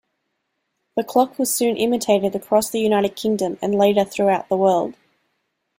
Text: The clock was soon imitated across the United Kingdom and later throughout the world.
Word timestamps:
The 0.97 1.03
clock 1.03 1.37
was 1.37 1.53
soon 1.53 1.77
imitated 1.77 2.33
across 2.33 2.71
the 2.71 2.79
United 2.79 3.15
Kingdom 3.15 3.59
and 3.61 3.75
later 3.75 4.03
throughout 4.03 4.49
the 4.49 4.57
world. 4.57 4.95